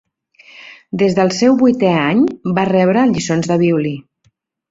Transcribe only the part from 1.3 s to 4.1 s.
seu vuitè any, va rebre lliçons de violí.